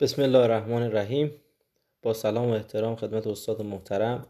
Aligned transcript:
بسم 0.00 0.22
الله 0.22 0.38
الرحمن 0.38 0.82
الرحیم. 0.82 1.32
با 2.02 2.14
سلام 2.14 2.48
و 2.48 2.52
احترام 2.52 2.96
خدمت 2.96 3.26
استاد 3.26 3.62
محترم 3.62 4.26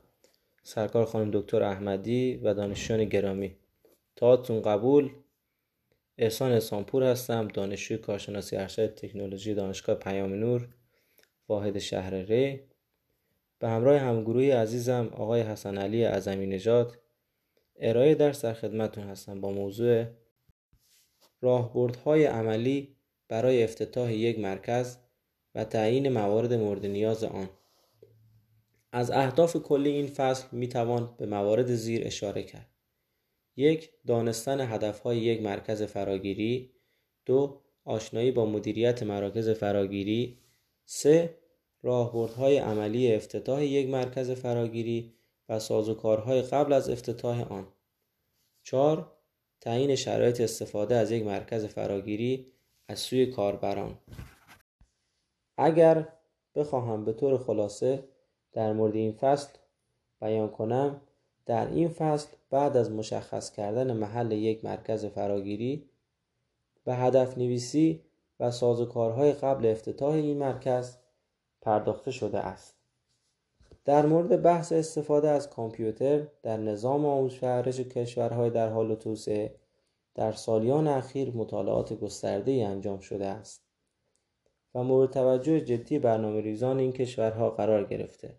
سرکار 0.62 1.04
خانم 1.04 1.30
دکتر 1.30 1.62
احمدی 1.62 2.36
و 2.36 2.54
دانشجویان 2.54 3.04
گرامی. 3.04 3.56
تاعتون 4.16 4.62
قبول 4.62 5.10
احسان 6.18 6.52
احسانپور 6.52 7.04
هستم 7.04 7.48
دانشجوی 7.48 7.98
کارشناسی 7.98 8.56
ارشد 8.56 8.94
تکنولوژی 8.94 9.54
دانشگاه 9.54 9.94
پیام 9.94 10.34
نور 10.34 10.68
واحد 11.48 11.78
شهر 11.78 12.14
ری. 12.14 12.60
به 13.58 13.68
همراه 13.68 13.98
همگروهی 13.98 14.50
عزیزم 14.50 15.10
آقای 15.12 15.40
حسن 15.40 15.78
علی 15.78 16.04
عظمی 16.04 16.46
نژاد 16.46 16.98
ارائه 17.76 18.14
درس 18.14 18.44
در 18.44 18.54
خدمتون 18.54 19.04
هستم 19.04 19.40
با 19.40 19.50
موضوع 19.50 20.04
راهبردهای 21.40 22.24
عملی 22.24 22.96
برای 23.28 23.64
افتتاح 23.64 24.12
یک 24.12 24.38
مرکز. 24.38 25.07
و 25.54 25.64
تعیین 25.64 26.08
موارد 26.08 26.54
مورد 26.54 26.86
نیاز 26.86 27.24
آن. 27.24 27.48
از 28.92 29.10
اهداف 29.10 29.56
کلی 29.56 29.90
این 29.90 30.06
فصل 30.06 30.46
می 30.52 30.68
توان 30.68 31.14
به 31.18 31.26
موارد 31.26 31.74
زیر 31.74 32.06
اشاره 32.06 32.42
کرد. 32.42 32.68
یک 33.56 33.90
دانستن 34.06 34.60
هدفهای 34.74 35.18
یک 35.18 35.42
مرکز 35.42 35.82
فراگیری. 35.82 36.72
دو 37.26 37.60
آشنایی 37.84 38.30
با 38.30 38.46
مدیریت 38.46 39.02
مراکز 39.02 39.50
فراگیری. 39.50 40.38
سه 40.84 41.34
راهبردهای 41.82 42.58
عملی 42.58 43.14
افتتاح 43.14 43.64
یک 43.64 43.88
مرکز 43.88 44.30
فراگیری 44.30 45.14
و 45.48 45.58
سازوکارهای 45.58 46.42
قبل 46.42 46.72
از 46.72 46.90
افتتاح 46.90 47.52
آن. 47.52 47.68
چهار 48.62 49.12
تعیین 49.60 49.94
شرایط 49.94 50.40
استفاده 50.40 50.96
از 50.96 51.10
یک 51.10 51.24
مرکز 51.24 51.64
فراگیری 51.64 52.52
از 52.88 52.98
سوی 52.98 53.26
کاربران. 53.26 53.98
اگر 55.58 56.08
بخواهم 56.54 57.04
به 57.04 57.12
طور 57.12 57.38
خلاصه 57.38 58.04
در 58.52 58.72
مورد 58.72 58.94
این 58.94 59.12
فصل 59.12 59.48
بیان 60.20 60.48
کنم 60.48 61.00
در 61.46 61.66
این 61.66 61.88
فصل 61.88 62.28
بعد 62.50 62.76
از 62.76 62.90
مشخص 62.90 63.52
کردن 63.52 63.92
محل 63.92 64.32
یک 64.32 64.64
مرکز 64.64 65.04
فراگیری 65.04 65.90
به 66.84 66.94
هدف 66.94 67.38
نویسی 67.38 68.02
و 68.40 68.50
سازوکارهای 68.50 69.32
قبل 69.32 69.66
افتتاح 69.66 70.14
این 70.14 70.38
مرکز 70.38 70.96
پرداخته 71.60 72.10
شده 72.10 72.38
است. 72.38 72.74
در 73.84 74.06
مورد 74.06 74.42
بحث 74.42 74.72
استفاده 74.72 75.28
از 75.28 75.50
کامپیوتر 75.50 76.26
در 76.42 76.56
نظام 76.56 77.06
آموزش 77.06 77.40
پرورش 77.40 77.80
کشورهای 77.80 78.50
در 78.50 78.68
حال 78.68 78.94
توسعه 78.94 79.54
در 80.14 80.32
سالیان 80.32 80.86
اخیر 80.86 81.30
مطالعات 81.36 81.92
گسترده 81.92 82.52
انجام 82.52 82.98
شده 82.98 83.26
است. 83.26 83.67
و 84.74 84.82
مورد 84.82 85.10
توجه 85.10 85.60
جدی 85.60 85.98
برنامه 85.98 86.40
ریزان 86.40 86.78
این 86.78 86.92
کشورها 86.92 87.50
قرار 87.50 87.84
گرفته 87.84 88.34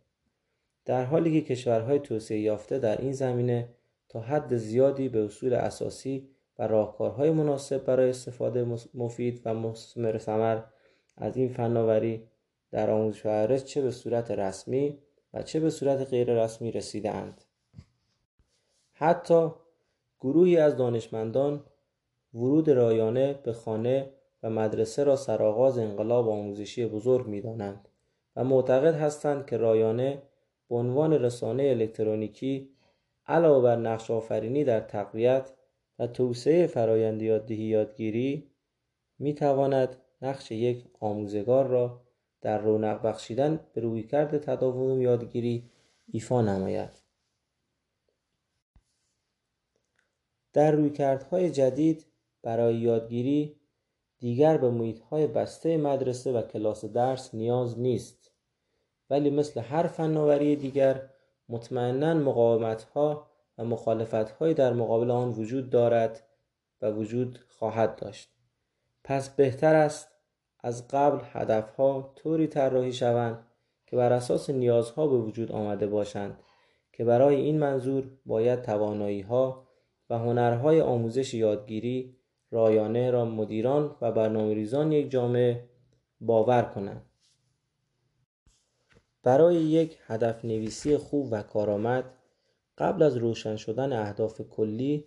در 0.86 1.06
حالی 1.06 1.42
که 1.42 1.56
کشورهای 1.56 2.00
توسعه 2.00 2.40
یافته 2.40 2.80
در 2.80 3.02
این 3.02 3.12
زمینه 3.12 3.70
تا 4.10 4.20
حد 4.20 4.58
زیادی 4.58 5.10
به 5.10 5.26
اصول 5.26 5.54
اساسی 5.54 6.30
و 6.60 6.68
راهکارهای 6.68 7.32
مناسب 7.32 7.86
برای 7.86 8.10
استفاده 8.10 8.78
مفید 8.94 9.42
و 9.46 9.54
مثمر 9.54 10.18
ثمر 10.18 10.62
از 11.18 11.38
این 11.38 11.50
فناوری 11.50 12.24
در 12.72 12.90
آموزش 12.90 13.26
و 13.26 13.58
چه 13.58 13.82
به 13.82 13.92
صورت 13.92 14.32
رسمی 14.32 14.98
و 15.34 15.44
چه 15.44 15.60
به 15.60 15.70
صورت 15.70 16.10
غیر 16.10 16.44
رسمی 16.44 16.72
رسیده 16.72 17.12
اند. 17.12 17.44
حتی 18.94 19.52
گروهی 20.20 20.58
از 20.58 20.78
دانشمندان 20.78 21.64
ورود 22.34 22.70
رایانه 22.70 23.40
به 23.44 23.54
خانه 23.54 24.10
و 24.44 24.50
مدرسه 24.50 25.04
را 25.04 25.16
سرآغاز 25.16 25.78
انقلاب 25.78 26.30
آموزشی 26.30 26.86
بزرگ 26.86 27.28
می‌دانند 27.28 27.88
و 28.36 28.44
معتقد 28.44 28.94
هستند 28.96 29.46
که 29.46 29.58
رایانه 29.58 30.22
به 30.70 30.76
عنوان 30.76 31.14
رسانه 31.14 31.64
الکترونیکی 31.64 32.70
علاوه 33.28 33.64
بر 33.64 33.76
نقش 33.76 34.12
آفرینی 34.12 34.64
در 34.64 34.80
تقویت 34.80 35.52
و 36.00 36.08
توسعه 36.08 36.68
فرایند 36.68 37.22
یاددهی 37.22 37.64
یادگیری 37.64 38.52
می 39.20 39.34
تواند 39.34 39.96
نقش 40.22 40.52
یک 40.52 40.86
آموزگار 41.00 41.68
را 41.68 42.02
در 42.42 42.58
رونق 42.58 43.02
بخشیدن 43.02 43.60
به 43.74 43.82
رویکرد 43.82 44.38
تداوم 44.38 45.02
یادگیری 45.02 45.70
ایفا 46.08 46.42
نماید. 46.42 46.90
در 50.54 50.72
رویکردهای 50.72 51.50
جدید 51.50 52.06
برای 52.42 52.76
یادگیری 52.76 53.59
دیگر 54.20 54.58
به 54.58 54.70
محیطهای 54.70 55.28
بسته 55.28 55.78
مدرسه 55.78 56.32
و 56.32 56.42
کلاس 56.42 56.86
درس 56.86 57.36
نیاز 57.36 57.80
نیست. 57.80 58.32
ولی 59.10 59.30
مثل 59.30 59.62
هر 59.62 59.88
فناوری 59.88 60.56
دیگر 60.56 61.10
مطمئنا 61.50 62.14
مقاومتها 62.14 63.28
و 63.58 63.64
مخالفتهایی 63.64 64.54
در 64.54 64.74
مقابل 64.74 65.12
آن 65.12 65.30
وجود 65.30 65.70
دارد 65.70 66.24
و 66.82 66.92
وجود 66.92 67.40
خواهد 67.48 67.96
داشت. 67.96 68.30
پس 69.04 69.30
بهتر 69.30 69.76
است 69.76 70.08
از 70.60 70.88
قبل 70.88 71.20
هدفها 71.24 72.14
طوری 72.16 72.48
طراحی 72.48 72.94
شوند 72.94 73.46
که 73.86 73.96
بر 73.96 74.14
اساس 74.14 74.50
نیازها 74.50 75.08
به 75.08 75.18
وجود 75.18 75.52
آمده 75.52 75.88
باشند 75.88 76.40
که 76.94 77.04
برای 77.04 77.36
این 77.36 77.60
منظور 77.60 78.10
باید 78.26 78.62
توانایی 78.62 79.22
ها 79.22 79.68
و 80.10 80.18
هنرهای 80.18 80.82
آموزش 80.82 81.34
یادگیری 81.34 82.19
رایانه 82.52 83.12
را 83.12 83.26
مدیران 83.26 83.96
و 84.02 84.12
برنامه‌ریزان 84.12 84.92
یک 84.92 85.12
جامعه 85.12 85.70
باور 86.22 86.64
کنند. 86.64 87.06
برای 89.24 89.56
یک 89.56 89.98
هدف 90.08 90.46
نویسی 90.46 90.98
خوب 90.98 91.28
و 91.32 91.42
کارآمد 91.42 92.04
قبل 92.78 93.04
از 93.04 93.18
روشن 93.18 93.56
شدن 93.56 93.94
اهداف 93.94 94.42
کلی 94.42 95.06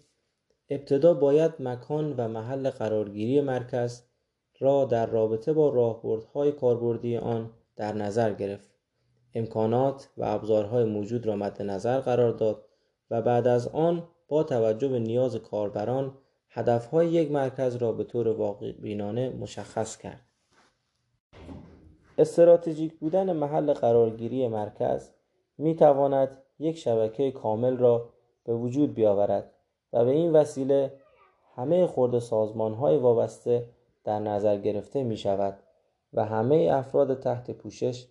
ابتدا 0.68 1.14
باید 1.14 1.52
مکان 1.60 2.12
و 2.16 2.28
محل 2.28 2.70
قرارگیری 2.70 3.40
مرکز 3.40 4.02
را 4.58 4.84
در 4.84 5.06
رابطه 5.06 5.52
با 5.52 5.68
راهبردهای 5.68 6.52
کاربردی 6.52 7.16
آن 7.16 7.50
در 7.76 7.92
نظر 7.92 8.32
گرفت. 8.32 8.70
امکانات 9.34 10.08
و 10.16 10.24
ابزارهای 10.24 10.84
موجود 10.84 11.26
را 11.26 11.36
مد 11.36 11.62
نظر 11.62 12.00
قرار 12.00 12.32
داد 12.32 12.64
و 13.10 13.22
بعد 13.22 13.46
از 13.46 13.68
آن 13.68 14.08
با 14.28 14.42
توجه 14.42 14.88
به 14.88 14.98
نیاز 14.98 15.36
کاربران 15.36 16.18
هدفهای 16.54 17.08
یک 17.08 17.30
مرکز 17.30 17.76
را 17.76 17.92
به 17.92 18.04
طور 18.04 18.28
واقع 18.28 18.72
بینانه 18.72 19.30
مشخص 19.30 19.96
کرد. 19.96 20.20
استراتژیک 22.18 22.98
بودن 22.98 23.32
محل 23.32 23.72
قرارگیری 23.72 24.48
مرکز 24.48 25.10
می 25.58 25.74
تواند 25.76 26.42
یک 26.58 26.78
شبکه 26.78 27.30
کامل 27.30 27.76
را 27.76 28.08
به 28.44 28.54
وجود 28.54 28.94
بیاورد 28.94 29.52
و 29.92 30.04
به 30.04 30.10
این 30.10 30.32
وسیله 30.32 30.92
همه 31.56 31.86
خورده 31.86 32.20
سازمان 32.20 32.74
های 32.74 32.96
وابسته 32.96 33.68
در 34.04 34.18
نظر 34.18 34.56
گرفته 34.56 35.02
می 35.02 35.16
شود 35.16 35.58
و 36.12 36.24
همه 36.24 36.70
افراد 36.72 37.20
تحت 37.20 37.50
پوشش 37.50 38.06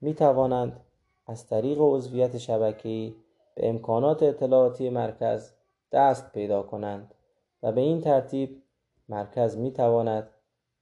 می 0.00 0.14
توانند 0.14 0.80
از 1.26 1.46
طریق 1.46 1.78
عضویت 1.80 2.38
شبکه‌ای 2.38 3.14
به 3.54 3.68
امکانات 3.68 4.22
اطلاعاتی 4.22 4.90
مرکز 4.90 5.52
دست 5.92 6.32
پیدا 6.32 6.62
کنند. 6.62 7.14
و 7.62 7.72
به 7.72 7.80
این 7.80 8.00
ترتیب 8.00 8.62
مرکز 9.08 9.56
می 9.56 9.72
تواند 9.72 10.30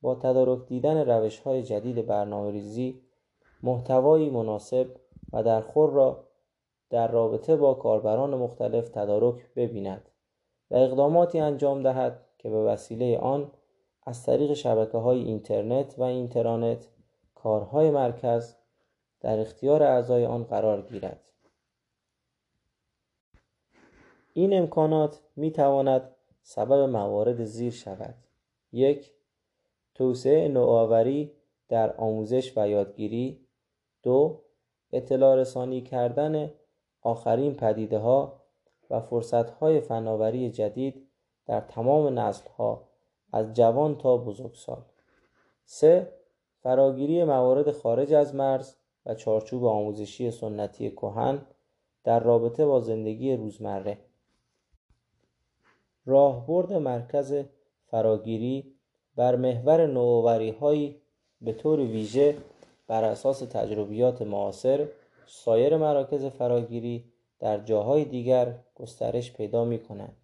با 0.02 0.14
تدارک 0.14 0.66
دیدن 0.66 1.08
روش 1.08 1.40
های 1.40 1.62
جدید 1.62 2.06
برنامه 2.06 2.50
ریزی 2.50 3.00
محتوایی 3.62 4.30
مناسب 4.30 4.86
و 5.32 5.42
در 5.42 5.60
خور 5.60 5.90
را 5.90 6.24
در 6.90 7.10
رابطه 7.10 7.56
با 7.56 7.74
کاربران 7.74 8.34
مختلف 8.34 8.88
تدارک 8.88 9.54
ببیند 9.56 10.08
و 10.70 10.76
اقداماتی 10.76 11.40
انجام 11.40 11.82
دهد 11.82 12.20
که 12.38 12.50
به 12.50 12.64
وسیله 12.64 13.18
آن 13.18 13.50
از 14.06 14.26
طریق 14.26 14.52
شبکه 14.52 14.98
های 14.98 15.18
اینترنت 15.18 15.98
و 15.98 16.02
اینترانت 16.02 16.88
کارهای 17.34 17.90
مرکز 17.90 18.56
در 19.20 19.40
اختیار 19.40 19.82
اعضای 19.82 20.26
آن 20.26 20.44
قرار 20.44 20.82
گیرد. 20.82 21.30
این 24.32 24.58
امکانات 24.58 25.20
می 25.36 25.50
تواند 25.50 26.13
سبب 26.46 26.88
موارد 26.88 27.44
زیر 27.44 27.72
شود. 27.72 28.14
یک 28.72 29.12
توسعه 29.94 30.48
نوآوری 30.48 31.32
در 31.68 31.96
آموزش 31.96 32.58
و 32.58 32.68
یادگیری. 32.68 33.46
دو 34.02 34.40
اطلاع 34.92 35.36
رسانی 35.36 35.80
کردن 35.80 36.50
آخرین 37.02 37.54
پدیده 37.54 37.98
ها 37.98 38.40
و 38.90 39.00
فرصت 39.00 39.50
های 39.50 39.80
فناوری 39.80 40.50
جدید 40.50 41.08
در 41.46 41.60
تمام 41.60 42.18
نسل 42.18 42.48
ها 42.48 42.88
از 43.32 43.52
جوان 43.52 43.98
تا 43.98 44.16
بزرگسال. 44.16 44.82
سه 45.64 46.12
فراگیری 46.62 47.24
موارد 47.24 47.70
خارج 47.70 48.12
از 48.12 48.34
مرز 48.34 48.76
و 49.06 49.14
چارچوب 49.14 49.64
آموزشی 49.64 50.30
سنتی 50.30 50.90
کهن 50.90 51.46
در 52.04 52.20
رابطه 52.20 52.66
با 52.66 52.80
زندگی 52.80 53.36
روزمره. 53.36 53.98
راهبرد 56.06 56.72
مرکز 56.72 57.44
فراگیری 57.86 58.74
بر 59.16 59.36
محور 59.36 59.80
هایی 60.50 61.00
به 61.40 61.52
طور 61.52 61.80
ویژه 61.80 62.36
بر 62.86 63.04
اساس 63.04 63.38
تجربیات 63.38 64.22
معاصر 64.22 64.88
سایر 65.26 65.76
مراکز 65.76 66.24
فراگیری 66.24 67.12
در 67.38 67.58
جاهای 67.58 68.04
دیگر 68.04 68.58
گسترش 68.74 69.32
پیدا 69.32 69.64
می 69.64 69.78
کنند 69.78 70.16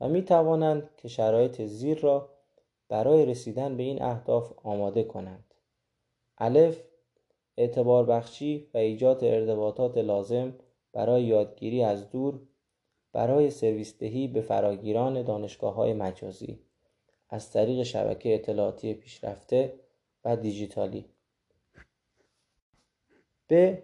و 0.00 0.08
می 0.08 0.22
توانند 0.22 0.90
که 0.96 1.08
شرایط 1.08 1.62
زیر 1.62 1.98
را 1.98 2.28
برای 2.88 3.26
رسیدن 3.26 3.76
به 3.76 3.82
این 3.82 4.02
اهداف 4.02 4.52
آماده 4.64 5.02
کنند. 5.02 5.54
الف 6.38 6.82
اعتبار 7.56 8.04
بخشی 8.04 8.70
و 8.74 8.78
ایجاد 8.78 9.24
ارتباطات 9.24 9.98
لازم 9.98 10.54
برای 10.92 11.22
یادگیری 11.22 11.82
از 11.82 12.10
دور 12.10 12.40
برای 13.16 13.50
سرویس 13.50 13.98
دهی 13.98 14.28
به 14.28 14.40
فراگیران 14.40 15.22
دانشگاه 15.22 15.74
های 15.74 15.92
مجازی 15.92 16.58
از 17.30 17.50
طریق 17.50 17.82
شبکه 17.82 18.34
اطلاعاتی 18.34 18.94
پیشرفته 18.94 19.80
و 20.24 20.36
دیجیتالی. 20.36 21.04
به 23.48 23.82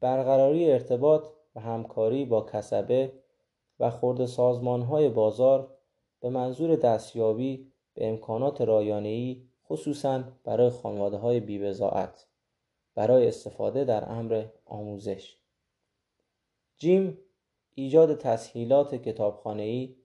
برقراری 0.00 0.70
ارتباط 0.70 1.28
و 1.54 1.60
همکاری 1.60 2.24
با 2.24 2.40
کسبه 2.40 3.12
و 3.80 3.90
خورد 3.90 4.26
سازمان 4.26 4.82
های 4.82 5.08
بازار 5.08 5.76
به 6.20 6.30
منظور 6.30 6.76
دستیابی 6.76 7.72
به 7.94 8.08
امکانات 8.08 8.60
رایانه‌ای 8.60 9.42
خصوصا 9.68 10.24
برای 10.44 10.70
خانواده 10.70 11.16
های 11.16 11.40
بیبزاعت 11.40 12.26
برای 12.94 13.28
استفاده 13.28 13.84
در 13.84 14.12
امر 14.12 14.44
آموزش. 14.66 15.36
جیم 16.78 17.18
ایجاد 17.78 18.18
تسهیلات 18.18 18.94
کتابخانه‌ای 18.94 19.96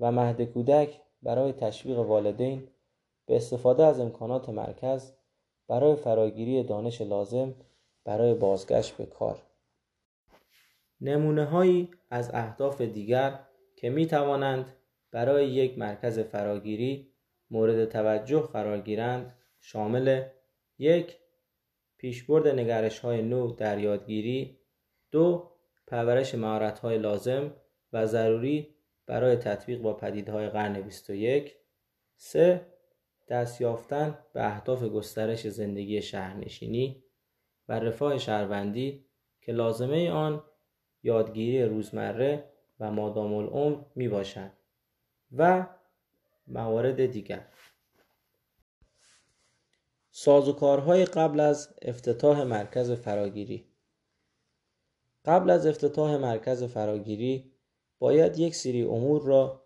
و 0.00 0.12
مهد 0.12 0.42
کودک 0.42 1.00
برای 1.22 1.52
تشویق 1.52 1.98
والدین 1.98 2.68
به 3.26 3.36
استفاده 3.36 3.84
از 3.84 4.00
امکانات 4.00 4.48
مرکز 4.48 5.12
برای 5.68 5.96
فراگیری 5.96 6.62
دانش 6.62 7.00
لازم 7.00 7.54
برای 8.04 8.34
بازگشت 8.34 8.96
به 8.96 9.06
کار. 9.06 9.42
نمونه 11.00 11.44
هایی 11.44 11.90
از 12.10 12.30
اهداف 12.34 12.80
دیگر 12.80 13.38
که 13.76 13.90
می 13.90 14.06
توانند 14.06 14.72
برای 15.10 15.48
یک 15.48 15.78
مرکز 15.78 16.18
فراگیری 16.18 17.12
مورد 17.50 17.84
توجه 17.84 18.40
قرار 18.40 18.80
گیرند 18.80 19.34
شامل 19.60 20.22
یک 20.78 21.16
پیشبرد 21.96 22.48
نگرش 22.48 22.98
های 22.98 23.22
نو 23.22 23.52
در 23.52 23.78
یادگیری 23.78 24.58
دو 25.10 25.57
پرورش 25.88 26.34
مهارت 26.34 26.78
های 26.78 26.98
لازم 26.98 27.54
و 27.92 28.06
ضروری 28.06 28.74
برای 29.06 29.36
تطبیق 29.36 29.80
با 29.80 29.94
پدیدهای 29.94 30.48
قرن 30.48 30.80
21 30.80 31.56
سه 32.16 32.66
دست 33.28 33.60
یافتن 33.60 34.18
به 34.32 34.46
اهداف 34.46 34.82
گسترش 34.82 35.46
زندگی 35.46 36.02
شهرنشینی 36.02 37.04
و 37.68 37.72
رفاه 37.72 38.18
شهروندی 38.18 39.04
که 39.40 39.52
لازمه 39.52 40.10
آن 40.10 40.42
یادگیری 41.02 41.64
روزمره 41.64 42.44
و 42.80 42.90
مادام 42.90 43.34
العمر 43.34 43.84
می 43.94 44.08
باشد 44.08 44.50
و 45.36 45.66
موارد 46.46 47.06
دیگر. 47.06 47.46
سازوکارهای 50.10 51.04
قبل 51.04 51.40
از 51.40 51.74
افتتاح 51.82 52.42
مرکز 52.42 52.92
فراگیری. 52.92 53.67
قبل 55.28 55.50
از 55.50 55.66
افتتاح 55.66 56.16
مرکز 56.16 56.64
فراگیری 56.64 57.52
باید 57.98 58.38
یک 58.38 58.54
سری 58.54 58.82
امور 58.82 59.22
را 59.22 59.62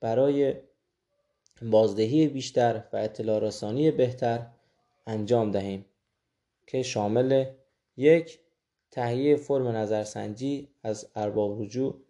برای 0.00 0.54
بازدهی 1.62 2.28
بیشتر 2.28 2.84
و 2.92 2.96
اطلاع 2.96 3.38
رسانی 3.38 3.90
بهتر 3.90 4.46
انجام 5.06 5.50
دهیم 5.50 5.84
که 6.66 6.82
شامل 6.82 7.44
یک 7.96 8.40
تهیه 8.90 9.36
فرم 9.36 9.68
نظرسنجی 9.68 10.68
از 10.82 11.10
ارباب 11.14 11.62
رجوع 11.62 12.02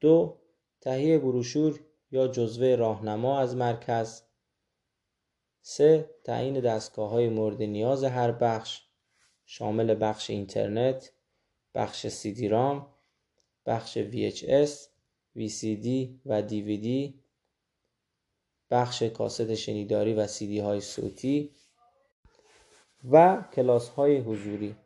دو 0.00 0.38
تهیه 0.80 1.18
بروشور 1.18 1.80
یا 2.10 2.28
جزوه 2.28 2.74
راهنما 2.74 3.38
از 3.38 3.56
مرکز 3.56 4.22
سه 5.62 6.10
تعیین 6.24 6.60
دستگاه 6.60 7.10
های 7.10 7.28
مورد 7.28 7.62
نیاز 7.62 8.04
هر 8.04 8.32
بخش 8.32 8.82
شامل 9.44 9.96
بخش 10.00 10.30
اینترنت 10.30 11.12
بخش 11.74 12.06
دی 12.24 12.48
رام 12.48 12.86
بخش 13.66 13.98
VHS 13.98 14.70
VCD 15.36 15.86
و 16.26 16.42
DVD 16.48 17.14
بخش 18.70 19.02
کاست 19.02 19.54
شنیداری 19.54 20.14
و 20.14 20.26
سیدی 20.26 20.58
های 20.58 20.80
صوتی 20.80 21.54
و 23.10 23.44
کلاس 23.52 23.88
های 23.88 24.18
حضوری 24.18 24.76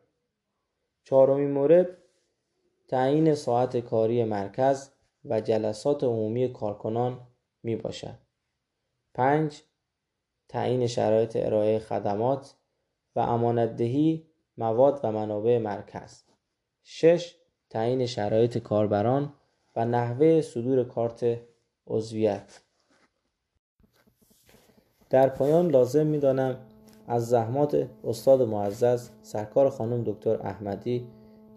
چهارمین 1.04 1.50
مورد 1.50 1.98
تعیین 2.88 3.34
ساعت 3.34 3.76
کاری 3.76 4.24
مرکز 4.24 4.90
و 5.24 5.40
جلسات 5.40 6.04
عمومی 6.04 6.52
کارکنان 6.52 7.26
می 7.62 7.76
باشد. 7.76 8.18
5. 9.14 9.62
تعیین 10.48 10.86
شرایط 10.86 11.36
ارائه 11.36 11.78
خدمات 11.78 12.54
و 13.16 13.20
امانتدهی 13.20 14.26
مواد 14.56 15.00
و 15.02 15.12
منابع 15.12 15.58
مرکز 15.58 16.22
6. 16.86 17.34
تعیین 17.70 18.06
شرایط 18.06 18.58
کاربران 18.58 19.32
و 19.76 19.84
نحوه 19.84 20.40
صدور 20.40 20.84
کارت 20.84 21.40
عضویت 21.86 22.60
در 25.10 25.28
پایان 25.28 25.70
لازم 25.70 26.06
می 26.06 26.18
دانم 26.18 26.56
از 27.06 27.28
زحمات 27.28 27.88
استاد 28.04 28.42
معزز 28.42 29.08
سرکار 29.22 29.70
خانم 29.70 30.02
دکتر 30.04 30.42
احمدی 30.42 31.06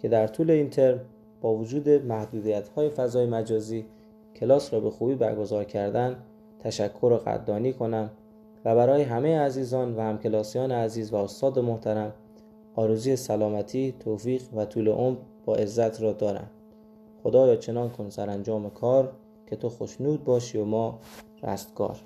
که 0.02 0.10
در 0.10 0.28
طول 0.28 0.52
این 0.52 0.70
ترم 0.70 1.00
با 1.42 1.54
وجود 1.54 1.90
محدودیت 1.90 2.68
های 2.68 2.90
فضای 2.90 3.26
مجازی 3.26 3.86
کلاس 4.36 4.74
را 4.74 4.80
به 4.80 4.90
خوبی 4.90 5.16
برگزار 5.16 5.64
کردن 5.64 6.24
تشکر 6.60 7.06
و 7.06 7.18
قدردانی 7.18 7.74
کنم 7.74 8.12
و 8.66 8.76
برای 8.76 9.02
همه 9.02 9.40
عزیزان 9.40 9.96
و 9.96 10.02
همکلاسیان 10.02 10.72
عزیز 10.72 11.14
و 11.14 11.16
استاد 11.16 11.60
محترم 11.60 12.14
آرزوی 12.78 13.16
سلامتی، 13.16 13.94
توفیق 14.00 14.42
و 14.56 14.66
طول 14.66 14.88
عمر 14.88 15.18
با 15.46 15.56
عزت 15.56 16.02
را 16.02 16.14
دارم. 16.14 16.50
خدایا 17.24 17.56
چنان 17.56 17.90
کن 17.90 18.10
سرانجام 18.10 18.70
کار 18.70 19.12
که 19.48 19.56
تو 19.56 19.70
خوشنود 19.70 20.24
باشی 20.24 20.58
و 20.58 20.66
ما 20.66 21.00
رستگار. 21.44 22.00